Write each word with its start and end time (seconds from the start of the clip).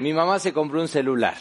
Mi 0.00 0.14
mamá 0.14 0.38
se 0.38 0.52
compró 0.52 0.80
un 0.80 0.88
celular. 0.88 1.36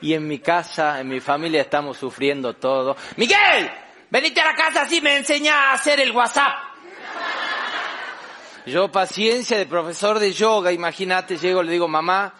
Y 0.00 0.14
en 0.14 0.28
mi 0.28 0.38
casa, 0.38 1.00
en 1.00 1.08
mi 1.08 1.20
familia 1.20 1.62
estamos 1.62 1.96
sufriendo 1.96 2.54
todo. 2.54 2.96
Miguel, 3.16 3.70
venite 4.10 4.40
a 4.40 4.46
la 4.46 4.54
casa 4.54 4.82
así 4.82 5.00
me 5.00 5.16
enseña 5.16 5.70
a 5.70 5.72
hacer 5.72 5.98
el 6.00 6.12
WhatsApp. 6.12 6.52
Yo, 8.66 8.90
paciencia 8.90 9.58
de 9.58 9.66
profesor 9.66 10.18
de 10.18 10.32
yoga, 10.32 10.72
imagínate, 10.72 11.36
llego, 11.38 11.62
le 11.62 11.72
digo, 11.72 11.88
mamá, 11.88 12.34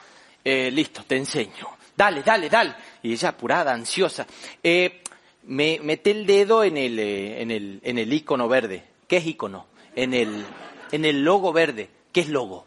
eh, 0.45 0.71
listo, 0.71 1.05
te 1.05 1.17
enseño. 1.17 1.69
Dale, 1.97 2.23
dale, 2.23 2.49
dale. 2.49 2.75
Y 3.03 3.13
ella 3.13 3.31
apurada, 3.31 3.73
ansiosa. 3.73 4.27
Eh, 4.63 5.03
me 5.45 5.81
mete 5.83 6.11
el 6.11 6.27
dedo 6.27 6.63
en 6.63 6.77
el, 6.77 6.99
eh, 6.99 7.43
en 7.43 7.51
el, 7.51 7.81
en 7.83 7.99
el 7.99 8.13
icono 8.13 8.49
verde. 8.49 8.85
¿Qué 9.09 9.17
es 9.19 9.27
icono? 9.27 9.67
En 9.95 10.15
el, 10.15 10.45
en 10.93 11.05
el 11.05 11.25
logo 11.25 11.53
verde. 11.53 11.91
¿Qué 12.13 12.21
es 12.21 12.29
logo? 12.29 12.67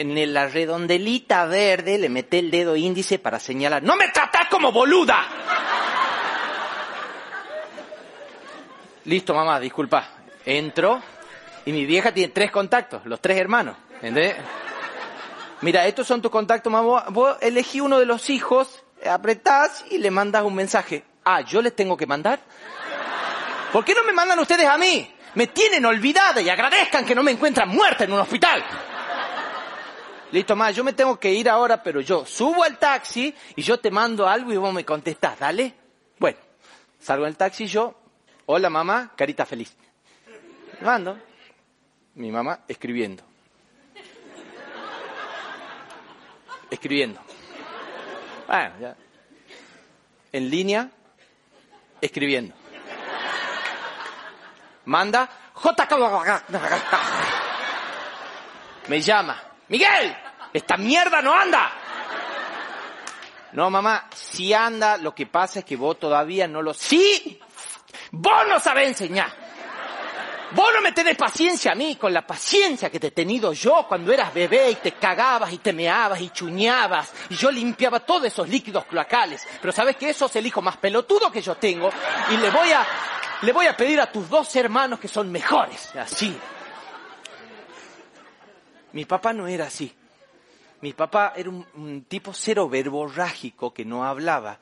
En 0.00 0.32
la 0.32 0.46
redondelita 0.46 1.44
verde 1.46 1.98
le 1.98 2.08
mete 2.08 2.38
el 2.38 2.52
dedo 2.52 2.76
índice 2.76 3.18
para 3.18 3.40
señalar. 3.40 3.82
¡No 3.82 3.96
me 3.96 4.06
tratás 4.10 4.46
como 4.48 4.70
boluda! 4.70 5.26
Listo, 9.06 9.34
mamá, 9.34 9.58
disculpa. 9.58 10.08
Entro 10.46 11.02
y 11.66 11.72
mi 11.72 11.84
vieja 11.84 12.12
tiene 12.14 12.32
tres 12.32 12.52
contactos, 12.52 13.04
los 13.06 13.20
tres 13.20 13.38
hermanos. 13.38 13.76
Mira, 15.62 15.84
estos 15.84 16.06
son 16.06 16.22
tus 16.22 16.30
contactos, 16.30 16.72
mamá. 16.72 17.06
Vos 17.08 17.36
elegí 17.40 17.80
uno 17.80 17.98
de 17.98 18.06
los 18.06 18.30
hijos, 18.30 18.84
apretás 19.04 19.84
y 19.90 19.98
le 19.98 20.12
mandas 20.12 20.44
un 20.44 20.54
mensaje. 20.54 21.02
Ah, 21.24 21.40
¿yo 21.40 21.60
les 21.60 21.74
tengo 21.74 21.96
que 21.96 22.06
mandar? 22.06 22.38
¿Por 23.72 23.84
qué 23.84 23.94
no 23.96 24.04
me 24.04 24.12
mandan 24.12 24.38
ustedes 24.38 24.68
a 24.68 24.78
mí? 24.78 25.12
Me 25.34 25.48
tienen 25.48 25.84
olvidada 25.84 26.40
y 26.40 26.48
agradezcan 26.48 27.04
que 27.04 27.16
no 27.16 27.24
me 27.24 27.32
encuentran 27.32 27.68
muerta 27.68 28.04
en 28.04 28.12
un 28.12 28.20
hospital. 28.20 28.64
Listo, 30.30 30.54
mamá, 30.54 30.70
yo 30.72 30.84
me 30.84 30.92
tengo 30.92 31.18
que 31.18 31.32
ir 31.32 31.48
ahora, 31.48 31.82
pero 31.82 32.00
yo 32.00 32.26
subo 32.26 32.62
al 32.62 32.78
taxi 32.78 33.34
y 33.56 33.62
yo 33.62 33.80
te 33.80 33.90
mando 33.90 34.28
algo 34.28 34.52
y 34.52 34.58
vos 34.58 34.74
me 34.74 34.84
contestás, 34.84 35.38
¿dale? 35.38 35.74
Bueno, 36.18 36.38
salgo 37.00 37.24
del 37.24 37.36
taxi 37.36 37.66
yo, 37.66 37.94
hola 38.46 38.68
mamá, 38.68 39.12
carita 39.16 39.46
feliz. 39.46 39.74
Mando. 40.80 41.18
Mi 42.14 42.30
mamá 42.30 42.60
escribiendo. 42.68 43.22
Escribiendo. 46.70 47.20
Bueno, 48.46 48.74
ya. 48.80 48.96
En 50.32 50.50
línea, 50.50 50.90
escribiendo. 52.00 52.54
Manda, 54.84 55.28
J. 55.54 55.88
Me 58.88 59.00
llama. 59.00 59.47
Miguel, 59.68 60.16
esta 60.52 60.76
mierda 60.76 61.20
no 61.22 61.34
anda. 61.34 61.70
No, 63.52 63.70
mamá, 63.70 64.08
si 64.14 64.52
anda, 64.52 64.96
lo 64.98 65.14
que 65.14 65.26
pasa 65.26 65.60
es 65.60 65.64
que 65.64 65.76
vos 65.76 65.98
todavía 65.98 66.46
no 66.46 66.62
lo... 66.62 66.74
Sí, 66.74 67.40
vos 68.10 68.46
no 68.48 68.60
sabés 68.60 68.88
enseñar. 68.88 69.48
Vos 70.52 70.70
no 70.74 70.80
me 70.80 70.92
tenés 70.92 71.16
paciencia 71.16 71.72
a 71.72 71.74
mí 71.74 71.96
con 71.96 72.12
la 72.12 72.26
paciencia 72.26 72.88
que 72.88 72.98
te 72.98 73.08
he 73.08 73.10
tenido 73.10 73.52
yo 73.52 73.84
cuando 73.86 74.12
eras 74.12 74.32
bebé 74.32 74.70
y 74.70 74.74
te 74.76 74.92
cagabas 74.92 75.52
y 75.52 75.58
te 75.58 75.74
meabas 75.74 76.22
y 76.22 76.30
chuñabas 76.30 77.12
y 77.28 77.36
yo 77.36 77.50
limpiaba 77.50 78.00
todos 78.00 78.24
esos 78.24 78.48
líquidos 78.48 78.86
cloacales. 78.86 79.46
Pero 79.60 79.72
sabes 79.72 79.96
que 79.96 80.08
eso 80.08 80.24
es 80.26 80.36
el 80.36 80.46
hijo 80.46 80.62
más 80.62 80.78
pelotudo 80.78 81.30
que 81.30 81.42
yo 81.42 81.56
tengo 81.56 81.90
y 82.30 82.38
le 82.38 82.48
voy 82.48 82.72
a, 82.72 82.86
le 83.42 83.52
voy 83.52 83.66
a 83.66 83.76
pedir 83.76 84.00
a 84.00 84.10
tus 84.10 84.30
dos 84.30 84.56
hermanos 84.56 84.98
que 84.98 85.08
son 85.08 85.30
mejores. 85.30 85.94
Así. 85.96 86.34
Mi 88.92 89.04
papá 89.04 89.32
no 89.32 89.46
era 89.46 89.66
así. 89.66 89.92
Mi 90.80 90.92
papá 90.92 91.32
era 91.36 91.50
un, 91.50 92.04
tipo 92.08 92.32
cero 92.32 92.68
verborrágico 92.68 93.74
que 93.74 93.84
no 93.84 94.04
hablaba. 94.04 94.58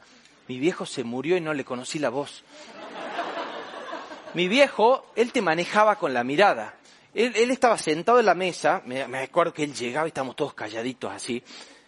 Mi 0.48 0.58
viejo 0.58 0.86
se 0.86 1.04
murió 1.04 1.36
y 1.36 1.40
no 1.40 1.52
le 1.52 1.64
conocí 1.64 1.98
la 1.98 2.08
voz. 2.08 2.42
Mi 4.34 4.48
viejo, 4.48 5.06
él 5.14 5.32
te 5.32 5.42
manejaba 5.42 5.96
con 5.96 6.14
la 6.14 6.24
mirada. 6.24 6.74
Él, 7.14 7.50
estaba 7.50 7.78
sentado 7.78 8.20
en 8.20 8.26
la 8.26 8.34
mesa, 8.34 8.82
me, 8.84 9.08
me, 9.08 9.20
acuerdo 9.20 9.54
que 9.54 9.64
él 9.64 9.74
llegaba 9.74 10.06
y 10.06 10.08
estábamos 10.08 10.36
todos 10.36 10.54
calladitos 10.54 11.10
así. 11.10 11.42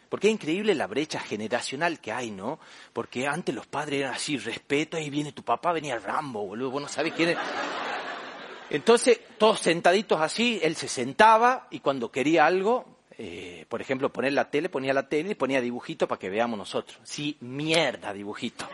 Porque 0.08 0.28
es 0.28 0.34
increíble 0.34 0.74
la 0.74 0.86
brecha 0.86 1.20
generacional 1.20 2.00
que 2.00 2.12
hay, 2.12 2.30
¿no? 2.30 2.58
Porque 2.94 3.26
antes 3.26 3.54
los 3.54 3.66
padres 3.66 4.00
eran 4.00 4.14
así, 4.14 4.38
respeto, 4.38 4.96
ahí 4.96 5.10
viene 5.10 5.32
tu 5.32 5.42
papá, 5.42 5.72
venía 5.72 5.98
Rambo, 5.98 6.46
boludo, 6.46 6.70
vos 6.70 6.82
no 6.82 6.88
sabés 6.88 7.12
quién 7.12 7.30
es. 7.30 7.38
Entonces, 8.70 9.20
todos 9.38 9.60
sentaditos 9.60 10.20
así, 10.20 10.60
él 10.62 10.76
se 10.76 10.88
sentaba 10.88 11.68
y 11.70 11.80
cuando 11.80 12.10
quería 12.10 12.46
algo, 12.46 12.84
eh, 13.16 13.64
por 13.68 13.80
ejemplo, 13.80 14.12
poner 14.12 14.34
la 14.34 14.50
tele, 14.50 14.68
ponía 14.68 14.92
la 14.92 15.08
tele 15.08 15.30
y 15.30 15.34
ponía 15.34 15.60
dibujito 15.60 16.06
para 16.06 16.18
que 16.18 16.28
veamos 16.28 16.58
nosotros. 16.58 16.98
Sí, 17.02 17.36
mierda, 17.40 18.12
dibujito. 18.12 18.68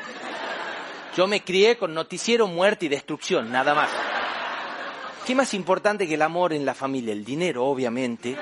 Yo 1.16 1.28
me 1.28 1.42
crié 1.42 1.78
con 1.78 1.94
noticiero, 1.94 2.48
muerte 2.48 2.86
y 2.86 2.88
destrucción, 2.88 3.52
nada 3.52 3.72
más. 3.72 3.90
¿Qué 5.24 5.34
más 5.34 5.54
importante 5.54 6.08
que 6.08 6.14
el 6.14 6.22
amor 6.22 6.52
en 6.52 6.66
la 6.66 6.74
familia? 6.74 7.12
El 7.12 7.24
dinero, 7.24 7.64
obviamente. 7.64 8.36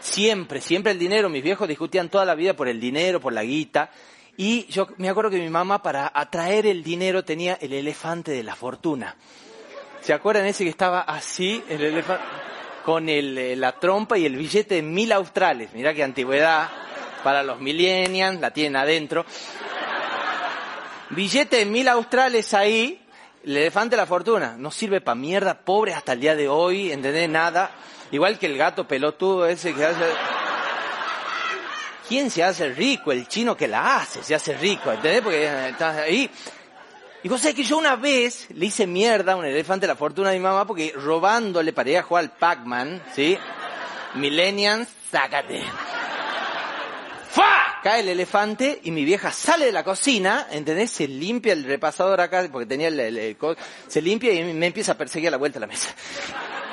Siempre, 0.00 0.60
siempre 0.60 0.92
el 0.92 0.98
dinero. 0.98 1.28
Mis 1.28 1.44
viejos 1.44 1.68
discutían 1.68 2.08
toda 2.08 2.24
la 2.24 2.34
vida 2.34 2.56
por 2.56 2.66
el 2.66 2.80
dinero, 2.80 3.20
por 3.20 3.32
la 3.32 3.44
guita. 3.44 3.90
Y 4.36 4.64
yo 4.66 4.88
me 4.96 5.10
acuerdo 5.10 5.30
que 5.30 5.38
mi 5.38 5.50
mamá 5.50 5.82
para 5.82 6.10
atraer 6.12 6.66
el 6.66 6.82
dinero 6.82 7.24
tenía 7.24 7.54
el 7.60 7.74
elefante 7.74 8.32
de 8.32 8.42
la 8.42 8.56
fortuna. 8.56 9.14
¿Se 10.02 10.12
acuerdan 10.12 10.46
ese 10.46 10.64
que 10.64 10.70
estaba 10.70 11.02
así, 11.02 11.62
el 11.68 11.80
elefante, 11.80 12.24
con 12.84 13.08
el, 13.08 13.38
eh, 13.38 13.54
la 13.54 13.78
trompa 13.78 14.18
y 14.18 14.26
el 14.26 14.34
billete 14.34 14.76
de 14.76 14.82
mil 14.82 15.12
australes? 15.12 15.72
Mirá 15.74 15.94
qué 15.94 16.02
antigüedad 16.02 16.68
para 17.22 17.44
los 17.44 17.60
millennials, 17.60 18.40
la 18.40 18.50
tienen 18.50 18.74
adentro. 18.74 19.24
Billete 21.10 21.58
de 21.58 21.66
mil 21.66 21.86
australes 21.86 22.52
ahí, 22.52 23.00
el 23.44 23.56
elefante 23.56 23.94
de 23.94 24.02
la 24.02 24.06
fortuna. 24.06 24.56
No 24.58 24.72
sirve 24.72 25.00
para 25.00 25.14
mierda, 25.14 25.60
pobre 25.60 25.94
hasta 25.94 26.14
el 26.14 26.20
día 26.20 26.34
de 26.34 26.48
hoy, 26.48 26.90
¿entendés? 26.90 27.28
Nada. 27.28 27.70
Igual 28.10 28.40
que 28.40 28.46
el 28.46 28.58
gato 28.58 28.88
pelotudo 28.88 29.46
ese 29.46 29.72
que 29.72 29.84
hace... 29.84 30.04
¿Quién 32.08 32.28
se 32.28 32.42
hace 32.42 32.70
rico? 32.70 33.12
El 33.12 33.28
chino 33.28 33.56
que 33.56 33.68
la 33.68 33.98
hace 33.98 34.24
se 34.24 34.34
hace 34.34 34.56
rico, 34.56 34.90
¿entendés? 34.90 35.22
Porque 35.22 35.44
eh, 35.44 35.68
estás 35.68 35.98
ahí. 35.98 36.28
Y 37.24 37.28
vos 37.28 37.40
sabés 37.40 37.54
que 37.54 37.62
yo 37.62 37.78
una 37.78 37.94
vez 37.94 38.48
le 38.50 38.66
hice 38.66 38.86
mierda 38.86 39.32
a 39.32 39.36
un 39.36 39.44
elefante 39.44 39.86
la 39.86 39.94
fortuna 39.94 40.30
de 40.30 40.38
mi 40.38 40.42
mamá 40.42 40.66
porque 40.66 40.92
robándole 40.96 41.72
para 41.72 42.00
a 42.00 42.02
jugar 42.02 42.24
al 42.24 42.30
Pac-Man, 42.32 43.00
¿sí? 43.14 43.38
Millennials, 44.14 44.88
sácate. 45.10 45.62
¡Fa! 47.30 47.80
Cae 47.82 48.00
el 48.00 48.08
elefante 48.08 48.80
y 48.82 48.90
mi 48.90 49.04
vieja 49.04 49.30
sale 49.30 49.66
de 49.66 49.72
la 49.72 49.84
cocina, 49.84 50.48
¿entendés? 50.50 50.90
Se 50.90 51.06
limpia 51.06 51.52
el 51.52 51.64
repasador 51.64 52.20
acá 52.20 52.46
porque 52.50 52.66
tenía 52.66 52.88
el, 52.88 53.36
se 53.86 54.02
limpia 54.02 54.32
y 54.32 54.52
me 54.52 54.66
empieza 54.66 54.92
a 54.92 54.98
perseguir 54.98 55.28
a 55.28 55.30
la 55.30 55.36
vuelta 55.36 55.58
de 55.58 55.66
la 55.66 55.66
mesa. 55.68 55.90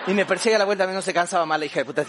Y 0.07 0.13
me 0.13 0.25
persigue 0.25 0.55
a 0.55 0.59
la 0.59 0.65
vuelta, 0.65 0.87
no 0.87 1.01
se 1.01 1.13
cansaba 1.13 1.45
más 1.45 1.59
la 1.59 1.65
hija 1.65 1.79
de 1.81 1.85
puta. 1.85 2.03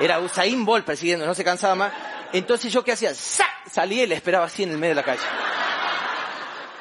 Era 0.00 0.20
Usain 0.20 0.64
Bolt 0.64 0.84
persiguiendo, 0.84 1.26
no 1.26 1.34
se 1.34 1.42
cansaba 1.42 1.74
más. 1.74 1.92
Entonces 2.32 2.72
yo 2.72 2.84
qué 2.84 2.92
hacía, 2.92 3.12
salía 3.14 4.04
y 4.04 4.06
le 4.06 4.14
esperaba 4.14 4.46
así 4.46 4.62
en 4.62 4.70
el 4.70 4.78
medio 4.78 4.92
de 4.92 5.00
la 5.00 5.04
calle. 5.04 5.22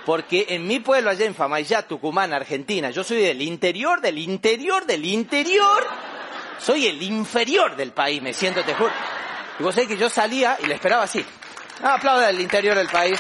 Porque 0.06 0.48
en 0.50 0.68
mi 0.68 0.80
pueblo 0.80 1.10
allá 1.10 1.26
en 1.26 1.36
Famayá, 1.36 1.88
Tucumán, 1.88 2.34
Argentina, 2.34 2.90
yo 2.90 3.04
soy 3.04 3.22
del 3.22 3.42
interior, 3.42 4.02
del 4.02 4.18
interior, 4.18 4.86
del 4.86 5.06
interior. 5.06 5.88
Soy 6.60 6.88
el 6.88 7.02
inferior 7.02 7.76
del 7.76 7.92
país, 7.92 8.22
me 8.22 8.34
siento, 8.34 8.64
te 8.64 8.74
juro. 8.74 8.92
Y 9.60 9.64
vos 9.64 9.76
sabés 9.76 9.88
que 9.88 9.98
yo 9.98 10.10
salía 10.10 10.58
y 10.62 10.66
le 10.66 10.76
esperaba 10.76 11.04
así. 11.04 11.24
Ah, 11.82 11.96
aplauda 11.96 12.30
el 12.30 12.40
interior 12.40 12.76
del 12.76 12.88
país. 12.88 13.20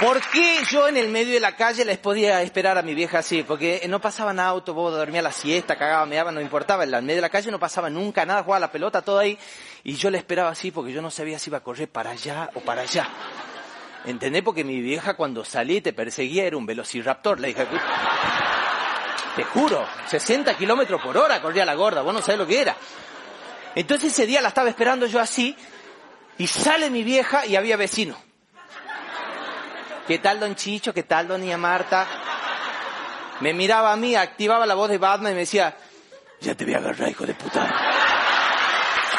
¿Por 0.00 0.20
qué 0.20 0.58
yo 0.68 0.88
en 0.88 0.96
el 0.96 1.08
medio 1.08 1.34
de 1.34 1.40
la 1.40 1.54
calle 1.54 1.84
les 1.84 1.98
podía 1.98 2.42
esperar 2.42 2.76
a 2.76 2.82
mi 2.82 2.94
vieja 2.94 3.20
así? 3.20 3.44
Porque 3.44 3.80
no 3.88 4.00
pasaban 4.00 4.40
autos, 4.40 4.74
vos 4.74 4.92
dormía 4.92 5.22
la 5.22 5.30
siesta, 5.30 5.76
cagaba, 5.76 6.04
me 6.04 6.16
daba, 6.16 6.32
no 6.32 6.40
importaba. 6.40 6.82
En 6.82 6.92
el 6.92 7.02
medio 7.02 7.18
de 7.18 7.22
la 7.22 7.30
calle 7.30 7.50
no 7.52 7.60
pasaba 7.60 7.88
nunca 7.88 8.26
nada, 8.26 8.42
jugaba 8.42 8.58
la 8.58 8.72
pelota, 8.72 9.02
todo 9.02 9.20
ahí. 9.20 9.38
Y 9.84 9.94
yo 9.94 10.10
le 10.10 10.18
esperaba 10.18 10.50
así 10.50 10.72
porque 10.72 10.92
yo 10.92 11.00
no 11.00 11.12
sabía 11.12 11.38
si 11.38 11.48
iba 11.48 11.58
a 11.58 11.62
correr 11.62 11.88
para 11.88 12.10
allá 12.10 12.50
o 12.54 12.60
para 12.60 12.82
allá. 12.82 13.08
¿Entendés? 14.04 14.42
Porque 14.42 14.64
mi 14.64 14.80
vieja 14.80 15.14
cuando 15.14 15.44
salí 15.44 15.80
te 15.80 15.92
perseguía 15.92 16.44
era 16.44 16.56
un 16.56 16.66
velociraptor. 16.66 17.38
Le 17.38 17.48
dije, 17.48 17.64
te 19.36 19.44
juro, 19.44 19.86
60 20.08 20.56
kilómetros 20.56 21.00
por 21.00 21.16
hora 21.16 21.40
corría 21.40 21.64
la 21.64 21.74
gorda, 21.74 22.02
vos 22.02 22.12
no 22.12 22.20
sabés 22.20 22.38
lo 22.38 22.46
que 22.48 22.60
era. 22.60 22.76
Entonces 23.76 24.12
ese 24.12 24.26
día 24.26 24.40
la 24.40 24.48
estaba 24.48 24.68
esperando 24.68 25.06
yo 25.06 25.20
así 25.20 25.56
y 26.36 26.48
sale 26.48 26.90
mi 26.90 27.04
vieja 27.04 27.46
y 27.46 27.54
había 27.54 27.76
vecino. 27.76 28.33
¿Qué 30.06 30.18
tal, 30.18 30.38
don 30.38 30.54
Chicho? 30.54 30.92
¿Qué 30.92 31.04
tal, 31.04 31.28
doña 31.28 31.56
Marta? 31.56 32.06
Me 33.40 33.54
miraba 33.54 33.90
a 33.90 33.96
mí, 33.96 34.14
activaba 34.14 34.66
la 34.66 34.74
voz 34.74 34.90
de 34.90 34.98
Batman 34.98 35.32
y 35.32 35.34
me 35.34 35.40
decía, 35.40 35.74
ya 36.40 36.54
te 36.54 36.66
voy 36.66 36.74
a 36.74 36.76
agarrar, 36.76 37.08
hijo 37.08 37.24
de 37.24 37.32
puta. 37.32 37.64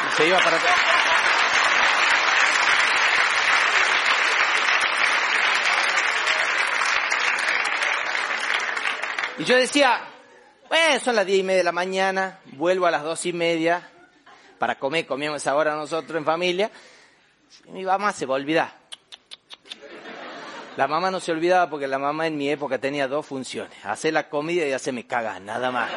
Y 0.06 0.16
se 0.16 0.28
iba 0.28 0.38
para. 0.38 0.58
Y 9.38 9.44
yo 9.44 9.56
decía, 9.56 10.00
bueno, 10.68 11.00
son 11.00 11.16
las 11.16 11.26
diez 11.26 11.40
y 11.40 11.42
media 11.42 11.58
de 11.58 11.64
la 11.64 11.72
mañana, 11.72 12.38
vuelvo 12.52 12.86
a 12.86 12.92
las 12.92 13.02
dos 13.02 13.26
y 13.26 13.32
media 13.32 13.90
para 14.60 14.78
comer, 14.78 15.04
comíamos 15.04 15.42
esa 15.42 15.56
hora 15.56 15.74
nosotros 15.74 16.16
en 16.16 16.24
familia. 16.24 16.70
Y 17.66 17.72
mi 17.72 17.84
mamá 17.84 18.12
se 18.12 18.24
va 18.24 18.36
a. 18.36 18.85
La 20.76 20.86
mamá 20.86 21.10
no 21.10 21.20
se 21.20 21.32
olvidaba 21.32 21.70
porque 21.70 21.86
la 21.86 21.98
mamá 21.98 22.26
en 22.26 22.36
mi 22.36 22.50
época 22.50 22.78
tenía 22.78 23.08
dos 23.08 23.24
funciones, 23.24 23.72
hacer 23.84 24.12
la 24.12 24.28
comida 24.28 24.66
y 24.66 24.72
hacerme 24.72 25.06
cagar, 25.06 25.40
nada 25.40 25.70
más. 25.70 25.90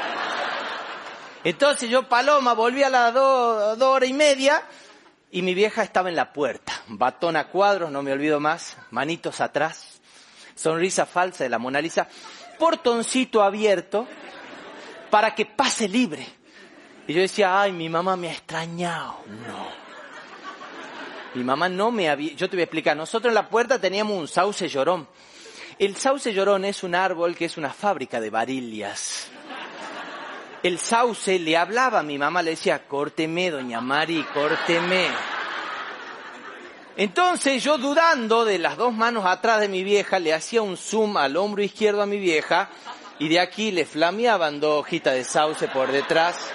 Entonces 1.43 1.89
yo, 1.89 2.07
Paloma, 2.07 2.53
volví 2.53 2.83
a 2.83 2.89
las 2.89 3.13
dos, 3.13 3.77
dos 3.77 3.95
horas 3.95 4.09
y 4.09 4.13
media 4.13 4.63
y 5.31 5.41
mi 5.41 5.53
vieja 5.53 5.83
estaba 5.83 6.09
en 6.09 6.15
la 6.15 6.31
puerta. 6.31 6.73
Batón 6.87 7.35
a 7.35 7.49
cuadros, 7.49 7.91
no 7.91 8.01
me 8.03 8.13
olvido 8.13 8.39
más, 8.39 8.77
manitos 8.91 9.41
atrás, 9.41 9.99
sonrisa 10.55 11.05
falsa 11.05 11.43
de 11.43 11.49
la 11.49 11.59
Mona 11.59 11.81
Lisa, 11.81 12.07
portoncito 12.57 13.43
abierto 13.43 14.07
para 15.09 15.35
que 15.35 15.45
pase 15.45 15.89
libre. 15.89 16.25
Y 17.05 17.13
yo 17.13 17.21
decía, 17.21 17.59
ay, 17.59 17.71
mi 17.73 17.89
mamá 17.89 18.15
me 18.15 18.29
ha 18.29 18.33
extrañado. 18.33 19.23
No. 19.47 19.88
Mi 21.35 21.43
mamá 21.43 21.69
no 21.69 21.91
me 21.91 22.09
había... 22.09 22.33
Yo 22.33 22.49
te 22.49 22.55
voy 22.55 22.61
a 22.61 22.65
explicar. 22.65 22.97
Nosotros 22.97 23.31
en 23.31 23.35
la 23.35 23.49
puerta 23.49 23.79
teníamos 23.79 24.17
un 24.17 24.27
sauce 24.27 24.67
llorón. 24.67 25.07
El 25.77 25.95
sauce 25.95 26.33
llorón 26.33 26.65
es 26.65 26.83
un 26.83 26.95
árbol 26.95 27.35
que 27.35 27.45
es 27.45 27.57
una 27.57 27.71
fábrica 27.71 28.19
de 28.19 28.29
varillas. 28.29 29.27
El 30.61 30.77
sauce 30.77 31.39
le 31.39 31.55
hablaba 31.55 31.99
a 31.99 32.03
mi 32.03 32.17
mamá, 32.17 32.41
le 32.41 32.51
decía, 32.51 32.85
córteme, 32.85 33.49
doña 33.49 33.79
Mari, 33.79 34.23
córteme. 34.33 35.07
Entonces 36.97 37.63
yo 37.63 37.77
dudando 37.77 38.43
de 38.43 38.59
las 38.59 38.75
dos 38.75 38.93
manos 38.93 39.25
atrás 39.25 39.61
de 39.61 39.69
mi 39.69 39.85
vieja, 39.85 40.19
le 40.19 40.33
hacía 40.33 40.61
un 40.61 40.75
zoom 40.75 41.15
al 41.15 41.37
hombro 41.37 41.63
izquierdo 41.63 42.01
a 42.01 42.05
mi 42.05 42.19
vieja 42.19 42.67
y 43.19 43.29
de 43.29 43.39
aquí 43.39 43.71
le 43.71 43.85
flameaban 43.85 44.59
dos 44.59 44.81
hojitas 44.81 45.13
de 45.13 45.23
sauce 45.23 45.69
por 45.69 45.93
detrás. 45.93 46.51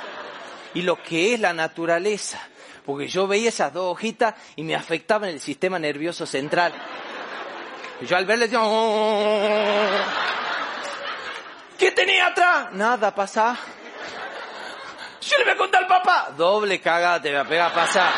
Y 0.74 0.82
lo 0.82 1.02
que 1.02 1.32
es 1.32 1.40
la 1.40 1.54
naturaleza, 1.54 2.46
porque 2.84 3.08
yo 3.08 3.26
veía 3.26 3.48
esas 3.48 3.72
dos 3.72 3.92
hojitas 3.92 4.34
y 4.56 4.62
me 4.62 4.74
afectaban 4.74 5.30
el 5.30 5.40
sistema 5.40 5.78
nervioso 5.78 6.26
central. 6.26 6.72
Y 8.00 8.06
yo 8.06 8.16
al 8.16 8.26
verle 8.26 8.44
decía, 8.44 8.60
oh". 8.62 9.90
¿qué 11.78 11.90
tenía 11.92 12.26
atrás? 12.26 12.72
Nada, 12.72 13.14
pasa. 13.14 13.56
Yo 15.20 15.38
le 15.38 15.44
voy 15.44 15.52
a 15.54 15.56
contar 15.56 15.82
al 15.82 15.88
papá. 15.88 16.34
Doble 16.36 16.80
cagada 16.80 17.22
te 17.22 17.30
voy 17.30 17.38
a 17.38 17.44
pegar 17.44 17.70
a 17.70 17.74
pasar. 17.74 18.12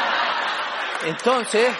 Entonces, 1.04 1.72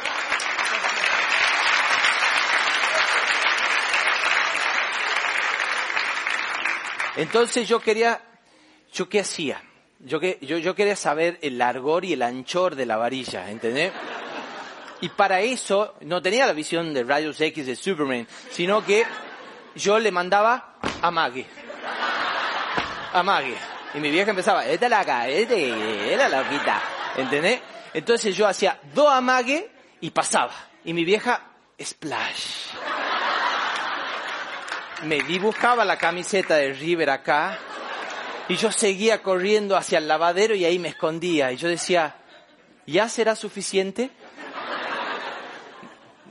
entonces 7.17 7.69
yo 7.69 7.81
quería, 7.81 8.21
yo 8.93 9.09
qué 9.09 9.21
hacía? 9.21 9.61
Yo, 10.01 10.21
que, 10.21 10.39
yo, 10.43 10.59
yo 10.59 10.75
quería 10.75 10.97
saber 10.97 11.39
el 11.43 11.59
largor 11.59 12.05
y 12.05 12.13
el 12.13 12.23
anchor 12.23 12.77
de 12.77 12.87
la 12.87 12.97
varilla, 12.97 13.51
¿entendés? 13.51 13.93
Y 15.01 15.09
para 15.11 15.41
eso 15.41 15.95
no 16.01 16.23
tenía 16.23 16.47
la 16.47 16.53
visión 16.53 16.95
de 16.95 17.03
rayos 17.05 17.41
X 17.41 17.67
de 17.67 17.77
Superman, 17.77 18.27
sino 18.51 18.85
que 18.85 19.05
yo 19.75 19.99
le 19.99 20.11
mandaba 20.11 20.79
a 21.03 21.11
Maggie. 21.11 21.47
A 23.13 23.23
Maggie. 23.23 23.57
Y 23.95 23.99
mi 23.99 24.11
vieja 24.11 24.31
empezaba, 24.31 24.67
esta 24.67 24.87
es 24.87 24.91
la 24.91 25.01
acá, 25.01 25.29
este, 25.29 26.13
era 26.13 26.29
la 26.29 26.41
hojita. 26.41 26.83
¿Entendés? 27.17 27.61
Entonces 27.95 28.37
yo 28.37 28.47
hacía 28.47 28.79
dos 28.95 29.11
amague 29.11 29.71
y 30.01 30.11
pasaba. 30.11 30.53
Y 30.85 30.93
mi 30.93 31.05
vieja, 31.05 31.41
splash. 31.81 32.75
Me 35.05 35.23
dibujaba 35.23 35.85
la 35.85 35.97
camiseta 35.97 36.57
de 36.57 36.73
River 36.73 37.11
acá. 37.11 37.59
Y 38.49 38.57
yo 38.57 38.71
seguía 38.71 39.23
corriendo 39.23 39.77
hacia 39.77 39.99
el 39.99 40.07
lavadero 40.07 40.55
y 40.55 40.65
ahí 40.65 40.79
me 40.79 40.89
escondía. 40.89 41.51
Y 41.53 41.57
yo 41.57 41.69
decía, 41.69 42.17
¿ya 42.87 43.09
será 43.09 43.35
suficiente? 43.35 44.11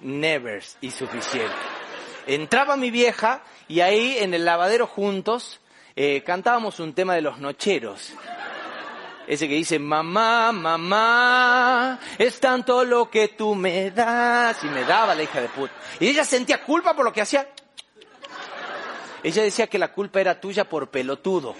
Never 0.02 0.64
y 0.82 0.92
suficiente. 0.92 1.56
Entraba 2.28 2.78
mi 2.78 2.90
vieja 2.90 3.44
y 3.68 3.82
ahí 3.82 4.18
en 4.20 4.34
el 4.34 4.46
lavadero 4.46 4.88
juntos 4.88 5.60
eh, 5.96 6.24
cantábamos 6.26 6.80
un 6.80 6.94
tema 6.94 7.16
de 7.16 7.22
los 7.22 7.40
nocheros. 7.40 8.14
Ese 9.28 9.48
que 9.48 9.56
dice, 9.56 9.80
mamá, 9.80 10.52
mamá, 10.52 12.00
es 12.18 12.40
tanto 12.40 12.86
lo 12.86 13.10
que 13.10 13.30
tú 13.30 13.56
me 13.56 13.92
das. 13.92 14.64
Y 14.64 14.68
me 14.68 14.84
daba 14.84 15.16
la 15.16 15.24
hija 15.24 15.42
de 15.42 15.50
puta. 15.50 15.74
Y 16.00 16.08
ella 16.08 16.24
sentía 16.24 16.64
culpa 16.64 16.96
por 16.96 17.06
lo 17.06 17.12
que 17.12 17.22
hacía. 17.22 17.48
Ella 19.24 19.42
decía 19.42 19.68
que 19.68 19.80
la 19.80 19.92
culpa 19.92 20.22
era 20.22 20.40
tuya 20.40 20.66
por 20.70 20.90
pelotudo. 20.90 21.56